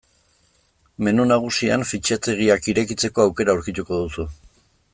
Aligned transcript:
Menu 1.07 1.25
nagusian 1.31 1.85
fitxategiak 1.89 2.71
irekitzeko 2.73 3.27
aukera 3.27 3.55
aurkituko 3.59 4.01
duzu. 4.07 4.27